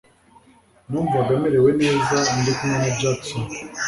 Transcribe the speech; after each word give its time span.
numvaga 0.89 1.31
merewe 1.43 1.71
neza 1.81 2.15
ndikumwe 2.39 2.75
na 2.81 2.89
Jackson 2.99 3.45